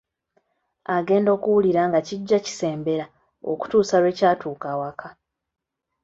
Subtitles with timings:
[0.95, 3.05] Agenda okuwulira nga kijja kisembera
[3.51, 5.07] okutuusa, lwe kyatuuka awaka.